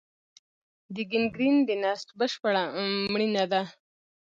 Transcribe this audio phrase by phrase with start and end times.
[0.93, 2.53] د ګینګرین د نسج بشپړ
[3.11, 3.61] مړینه ده.